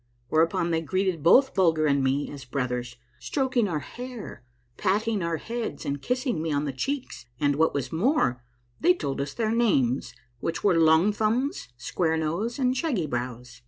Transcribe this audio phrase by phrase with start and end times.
[0.29, 4.43] Whereupon they greeted both Bulger and me as brothers, stroking our hair,
[4.75, 8.41] patting our heads, and kissing me on the cheeks, and, what was more,
[8.79, 13.59] they told us their names, wliich were Long Thumbs, Square Nose, and Shaggy Brows.